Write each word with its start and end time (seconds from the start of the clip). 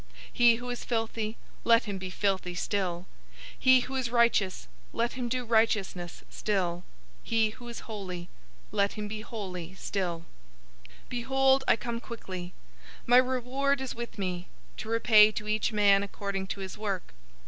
He 0.33 0.55
who 0.55 0.67
is 0.71 0.83
filthy, 0.83 1.37
let 1.63 1.83
him 1.83 1.99
be 1.99 2.09
filthy 2.09 2.55
still. 2.55 3.05
He 3.59 3.81
who 3.81 3.93
is 3.93 4.09
righteous, 4.09 4.67
let 4.93 5.13
him 5.13 5.29
do 5.29 5.45
righteousness 5.45 6.23
still. 6.27 6.83
He 7.21 7.51
who 7.51 7.67
is 7.69 7.81
holy, 7.81 8.27
let 8.71 8.93
him 8.93 9.07
be 9.07 9.21
holy 9.21 9.75
still." 9.75 10.25
022:012 10.87 10.97
"Behold, 11.09 11.63
I 11.67 11.75
come 11.75 11.99
quickly. 11.99 12.51
My 13.05 13.17
reward 13.17 13.79
is 13.79 13.93
with 13.93 14.17
me, 14.17 14.47
to 14.77 14.89
repay 14.89 15.31
to 15.33 15.47
each 15.47 15.71
man 15.71 16.01
according 16.01 16.47
to 16.47 16.61
his 16.61 16.79
work. 16.79 17.13